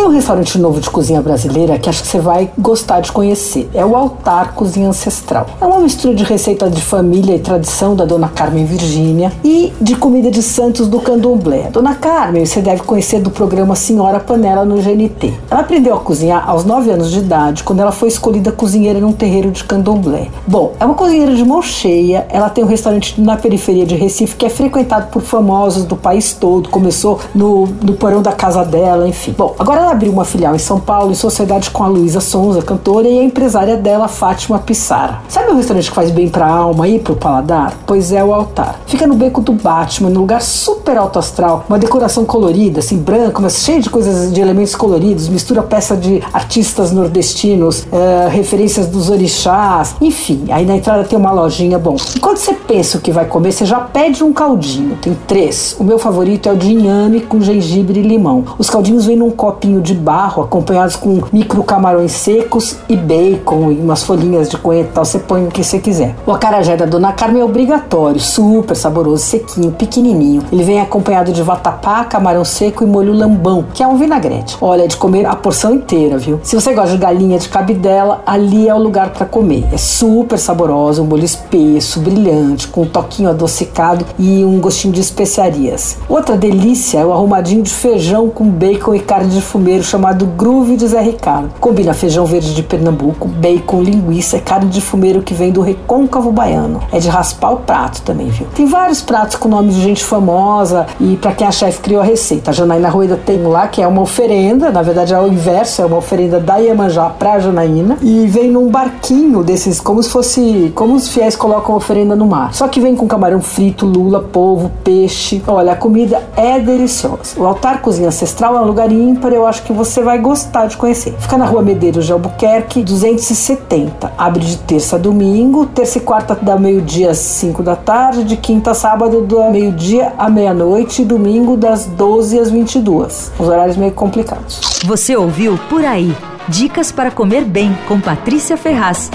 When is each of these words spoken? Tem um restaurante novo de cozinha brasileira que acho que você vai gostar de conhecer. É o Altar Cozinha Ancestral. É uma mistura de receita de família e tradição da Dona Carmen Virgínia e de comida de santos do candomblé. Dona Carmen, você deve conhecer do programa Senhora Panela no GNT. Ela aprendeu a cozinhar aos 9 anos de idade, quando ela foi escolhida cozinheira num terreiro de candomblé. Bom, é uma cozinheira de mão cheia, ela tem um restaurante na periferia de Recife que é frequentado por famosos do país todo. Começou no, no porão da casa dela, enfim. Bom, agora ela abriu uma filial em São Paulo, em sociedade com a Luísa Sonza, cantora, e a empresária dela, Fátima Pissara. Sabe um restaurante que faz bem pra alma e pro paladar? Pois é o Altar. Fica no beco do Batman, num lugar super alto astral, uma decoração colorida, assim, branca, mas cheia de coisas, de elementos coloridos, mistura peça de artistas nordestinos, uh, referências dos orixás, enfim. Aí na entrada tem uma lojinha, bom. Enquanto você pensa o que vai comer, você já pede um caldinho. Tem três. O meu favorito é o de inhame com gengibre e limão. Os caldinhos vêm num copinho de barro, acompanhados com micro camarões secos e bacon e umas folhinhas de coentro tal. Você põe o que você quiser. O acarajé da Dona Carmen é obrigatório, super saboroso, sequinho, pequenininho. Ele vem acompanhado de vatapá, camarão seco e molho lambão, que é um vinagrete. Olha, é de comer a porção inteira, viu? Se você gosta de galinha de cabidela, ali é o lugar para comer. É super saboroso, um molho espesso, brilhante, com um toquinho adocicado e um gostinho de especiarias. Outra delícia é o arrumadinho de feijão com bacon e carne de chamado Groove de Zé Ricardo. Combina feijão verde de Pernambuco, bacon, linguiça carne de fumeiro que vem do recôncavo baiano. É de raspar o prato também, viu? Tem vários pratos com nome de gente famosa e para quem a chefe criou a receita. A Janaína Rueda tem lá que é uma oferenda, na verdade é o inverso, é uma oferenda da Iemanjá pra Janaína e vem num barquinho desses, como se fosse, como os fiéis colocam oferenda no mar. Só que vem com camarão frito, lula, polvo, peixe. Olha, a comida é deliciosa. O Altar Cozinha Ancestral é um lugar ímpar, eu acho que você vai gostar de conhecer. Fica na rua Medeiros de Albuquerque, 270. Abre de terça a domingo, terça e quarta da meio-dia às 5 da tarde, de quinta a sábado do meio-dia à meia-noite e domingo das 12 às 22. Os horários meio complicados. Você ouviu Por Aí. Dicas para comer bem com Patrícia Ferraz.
Tem 0.00 0.08
um 0.08 0.12
restaurante 0.12 0.58
novo 0.58 0.80
de 0.80 0.88
cozinha 0.88 1.20
brasileira 1.20 1.78
que 1.78 1.86
acho 1.86 2.00
que 2.00 2.08
você 2.08 2.18
vai 2.18 2.50
gostar 2.56 3.00
de 3.00 3.12
conhecer. 3.12 3.68
É 3.74 3.84
o 3.84 3.94
Altar 3.94 4.54
Cozinha 4.54 4.88
Ancestral. 4.88 5.46
É 5.60 5.66
uma 5.66 5.78
mistura 5.78 6.14
de 6.14 6.24
receita 6.24 6.70
de 6.70 6.80
família 6.80 7.36
e 7.36 7.38
tradição 7.38 7.94
da 7.94 8.06
Dona 8.06 8.28
Carmen 8.28 8.64
Virgínia 8.64 9.30
e 9.44 9.70
de 9.78 9.94
comida 9.96 10.30
de 10.30 10.42
santos 10.42 10.88
do 10.88 11.00
candomblé. 11.00 11.68
Dona 11.70 11.94
Carmen, 11.94 12.46
você 12.46 12.62
deve 12.62 12.80
conhecer 12.82 13.20
do 13.20 13.28
programa 13.28 13.74
Senhora 13.74 14.18
Panela 14.18 14.64
no 14.64 14.76
GNT. 14.80 15.34
Ela 15.50 15.60
aprendeu 15.60 15.94
a 15.94 16.00
cozinhar 16.00 16.48
aos 16.48 16.64
9 16.64 16.92
anos 16.92 17.10
de 17.10 17.18
idade, 17.18 17.62
quando 17.62 17.80
ela 17.80 17.92
foi 17.92 18.08
escolhida 18.08 18.50
cozinheira 18.50 19.00
num 19.00 19.12
terreiro 19.12 19.50
de 19.50 19.64
candomblé. 19.64 20.28
Bom, 20.46 20.72
é 20.80 20.84
uma 20.86 20.94
cozinheira 20.94 21.34
de 21.34 21.44
mão 21.44 21.60
cheia, 21.60 22.26
ela 22.30 22.48
tem 22.48 22.64
um 22.64 22.66
restaurante 22.66 23.20
na 23.20 23.36
periferia 23.36 23.84
de 23.84 23.96
Recife 23.96 24.34
que 24.34 24.46
é 24.46 24.48
frequentado 24.48 25.08
por 25.10 25.20
famosos 25.20 25.84
do 25.84 25.94
país 25.94 26.32
todo. 26.32 26.70
Começou 26.70 27.20
no, 27.34 27.66
no 27.82 27.92
porão 27.92 28.22
da 28.22 28.32
casa 28.32 28.64
dela, 28.64 29.06
enfim. 29.06 29.34
Bom, 29.36 29.54
agora 29.58 29.80
ela 29.80 29.89
abriu 29.90 30.12
uma 30.12 30.24
filial 30.24 30.54
em 30.54 30.58
São 30.58 30.78
Paulo, 30.78 31.10
em 31.10 31.14
sociedade 31.14 31.70
com 31.70 31.82
a 31.82 31.88
Luísa 31.88 32.20
Sonza, 32.20 32.62
cantora, 32.62 33.08
e 33.08 33.18
a 33.18 33.24
empresária 33.24 33.76
dela, 33.76 34.08
Fátima 34.08 34.58
Pissara. 34.58 35.18
Sabe 35.28 35.50
um 35.50 35.56
restaurante 35.56 35.88
que 35.88 35.94
faz 35.94 36.10
bem 36.10 36.28
pra 36.28 36.46
alma 36.46 36.88
e 36.88 36.98
pro 36.98 37.16
paladar? 37.16 37.74
Pois 37.86 38.12
é 38.12 38.22
o 38.22 38.32
Altar. 38.32 38.80
Fica 38.86 39.06
no 39.06 39.14
beco 39.14 39.40
do 39.40 39.52
Batman, 39.52 40.10
num 40.10 40.20
lugar 40.20 40.42
super 40.42 40.96
alto 40.96 41.18
astral, 41.18 41.64
uma 41.68 41.78
decoração 41.78 42.24
colorida, 42.24 42.80
assim, 42.80 42.98
branca, 42.98 43.40
mas 43.40 43.58
cheia 43.58 43.80
de 43.80 43.90
coisas, 43.90 44.32
de 44.32 44.40
elementos 44.40 44.74
coloridos, 44.74 45.28
mistura 45.28 45.62
peça 45.62 45.96
de 45.96 46.22
artistas 46.32 46.92
nordestinos, 46.92 47.80
uh, 47.84 48.28
referências 48.30 48.86
dos 48.86 49.10
orixás, 49.10 49.96
enfim. 50.00 50.46
Aí 50.50 50.64
na 50.64 50.76
entrada 50.76 51.04
tem 51.04 51.18
uma 51.18 51.32
lojinha, 51.32 51.78
bom. 51.78 51.96
Enquanto 52.16 52.38
você 52.38 52.54
pensa 52.54 52.98
o 52.98 53.00
que 53.00 53.10
vai 53.10 53.24
comer, 53.24 53.52
você 53.52 53.64
já 53.64 53.80
pede 53.80 54.22
um 54.22 54.32
caldinho. 54.32 54.96
Tem 55.00 55.16
três. 55.26 55.76
O 55.78 55.84
meu 55.84 55.98
favorito 55.98 56.48
é 56.48 56.52
o 56.52 56.56
de 56.56 56.72
inhame 56.72 57.20
com 57.20 57.40
gengibre 57.40 58.00
e 58.00 58.02
limão. 58.02 58.44
Os 58.58 58.70
caldinhos 58.70 59.06
vêm 59.06 59.16
num 59.16 59.30
copinho 59.30 59.79
de 59.80 59.94
barro, 59.94 60.42
acompanhados 60.42 60.96
com 60.96 61.20
micro 61.32 61.62
camarões 61.62 62.12
secos 62.12 62.76
e 62.88 62.96
bacon 62.96 63.72
e 63.72 63.76
umas 63.76 64.02
folhinhas 64.02 64.48
de 64.48 64.56
coentro 64.56 64.92
tal. 64.94 65.04
Você 65.04 65.18
põe 65.18 65.46
o 65.46 65.48
que 65.48 65.64
você 65.64 65.78
quiser. 65.78 66.14
O 66.26 66.32
acarajé 66.32 66.76
da 66.76 66.86
Dona 66.86 67.12
Carmen 67.12 67.42
é 67.42 67.44
obrigatório, 67.44 68.20
super 68.20 68.76
saboroso, 68.76 69.22
sequinho, 69.24 69.72
pequenininho. 69.72 70.42
Ele 70.52 70.62
vem 70.62 70.80
acompanhado 70.80 71.32
de 71.32 71.42
vatapá, 71.42 72.04
camarão 72.04 72.44
seco 72.44 72.84
e 72.84 72.86
molho 72.86 73.12
lambão, 73.12 73.64
que 73.72 73.82
é 73.82 73.86
um 73.86 73.96
vinagrete. 73.96 74.56
Olha, 74.60 74.84
é 74.84 74.86
de 74.86 74.96
comer 74.96 75.26
a 75.26 75.34
porção 75.36 75.72
inteira, 75.72 76.18
viu? 76.18 76.40
Se 76.42 76.54
você 76.54 76.72
gosta 76.74 76.92
de 76.92 76.98
galinha 76.98 77.38
de 77.38 77.48
cabidela, 77.48 78.22
ali 78.26 78.68
é 78.68 78.74
o 78.74 78.78
lugar 78.78 79.10
para 79.10 79.26
comer. 79.26 79.66
É 79.72 79.76
super 79.76 80.38
saboroso, 80.38 81.02
um 81.02 81.06
molho 81.06 81.24
espesso, 81.24 82.00
brilhante, 82.00 82.68
com 82.68 82.82
um 82.82 82.86
toquinho 82.86 83.30
adocicado 83.30 84.04
e 84.18 84.44
um 84.44 84.60
gostinho 84.60 84.92
de 84.92 85.00
especiarias. 85.00 85.98
Outra 86.08 86.36
delícia 86.36 86.98
é 86.98 87.04
o 87.04 87.12
arrumadinho 87.12 87.62
de 87.62 87.70
feijão 87.70 88.28
com 88.28 88.44
bacon 88.48 88.94
e 88.94 89.00
carne 89.00 89.30
de 89.30 89.40
chamado 89.82 90.26
Groove 90.26 90.76
de 90.76 90.86
Zé 90.88 91.00
Ricardo. 91.00 91.50
Combina 91.60 91.94
feijão 91.94 92.26
verde 92.26 92.54
de 92.54 92.62
Pernambuco, 92.62 93.28
bacon, 93.28 93.82
linguiça 93.82 94.40
carne 94.40 94.68
de 94.68 94.80
fumeiro 94.80 95.22
que 95.22 95.32
vem 95.32 95.52
do 95.52 95.60
recôncavo 95.60 96.32
baiano. 96.32 96.80
É 96.90 96.98
de 96.98 97.08
raspar 97.08 97.52
o 97.52 97.58
prato 97.58 98.02
também, 98.02 98.28
viu? 98.28 98.46
Tem 98.54 98.66
vários 98.66 99.00
pratos 99.00 99.36
com 99.36 99.48
nome 99.48 99.72
de 99.72 99.80
gente 99.80 100.02
famosa 100.04 100.86
e 100.98 101.16
para 101.16 101.32
quem 101.32 101.46
a 101.46 101.52
chefe 101.52 101.80
criou 101.80 102.00
a 102.00 102.04
receita. 102.04 102.50
A 102.50 102.54
Janaína 102.54 102.88
Rueda 102.88 103.16
tem 103.16 103.42
lá 103.42 103.68
que 103.68 103.80
é 103.80 103.86
uma 103.86 104.02
oferenda, 104.02 104.70
na 104.70 104.82
verdade 104.82 105.14
é 105.14 105.20
o 105.20 105.28
inverso, 105.28 105.82
é 105.82 105.86
uma 105.86 105.98
oferenda 105.98 106.40
da 106.40 106.56
Iemanjá 106.56 107.10
pra 107.10 107.38
Janaína 107.38 107.98
e 108.02 108.26
vem 108.26 108.50
num 108.50 108.68
barquinho 108.68 109.42
desses, 109.42 109.80
como 109.80 110.02
se 110.02 110.10
fosse, 110.10 110.72
como 110.74 110.94
os 110.94 111.08
fiéis 111.08 111.36
colocam 111.36 111.76
oferenda 111.76 112.16
no 112.16 112.26
mar. 112.26 112.52
Só 112.54 112.66
que 112.68 112.80
vem 112.80 112.96
com 112.96 113.06
camarão 113.06 113.40
frito, 113.40 113.86
lula, 113.86 114.20
polvo, 114.20 114.70
peixe. 114.82 115.42
Olha, 115.46 115.72
a 115.72 115.76
comida 115.76 116.22
é 116.36 116.58
deliciosa. 116.58 117.34
O 117.36 117.46
Altar 117.46 117.80
Cozinha 117.80 118.08
Ancestral 118.08 118.56
é 118.56 118.60
um 118.60 118.64
lugar 118.64 118.90
ímpar, 118.90 119.32
eu 119.32 119.46
acho 119.60 119.62
que 119.64 119.72
você 119.72 120.02
vai 120.02 120.18
gostar 120.18 120.66
de 120.66 120.76
conhecer. 120.76 121.14
Fica 121.18 121.36
na 121.36 121.44
rua 121.44 121.62
Medeiros 121.62 122.06
de 122.06 122.12
Albuquerque, 122.12 122.82
270. 122.82 124.12
Abre 124.16 124.44
de 124.44 124.56
terça 124.58 124.96
a 124.96 124.98
domingo, 124.98 125.66
terça 125.66 125.98
e 125.98 126.00
quarta 126.00 126.34
da 126.34 126.56
meio-dia 126.56 127.10
às 127.10 127.18
5 127.18 127.62
da 127.62 127.76
tarde, 127.76 128.24
de 128.24 128.36
quinta 128.36 128.70
a 128.70 128.74
sábado 128.74 129.20
do 129.20 129.42
meio-dia 129.50 130.12
à 130.18 130.28
meia-noite 130.30 131.02
e 131.02 131.04
domingo 131.04 131.56
das 131.56 131.84
12 131.86 132.38
às 132.38 132.50
22. 132.50 133.32
Os 133.38 133.48
horários 133.48 133.76
meio 133.76 133.92
complicados. 133.92 134.80
Você 134.84 135.16
ouviu 135.16 135.58
Por 135.68 135.84
Aí. 135.84 136.14
Dicas 136.48 136.90
para 136.90 137.10
comer 137.10 137.44
bem 137.44 137.76
com 137.86 138.00
Patrícia 138.00 138.56
Ferraz. 138.56 139.10